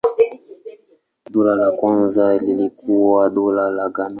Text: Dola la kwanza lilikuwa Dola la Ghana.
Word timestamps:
Dola 1.33 1.55
la 1.55 1.71
kwanza 1.71 2.37
lilikuwa 2.37 3.29
Dola 3.29 3.69
la 3.71 3.89
Ghana. 3.89 4.09